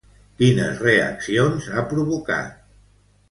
Quines 0.37 0.79
reaccions 0.85 1.67
ha 1.75 1.83
provocat? 1.91 2.57